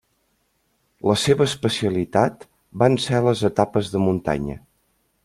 [1.09, 2.47] La seva especialitat
[2.85, 4.57] van ser les etapes de muntanya.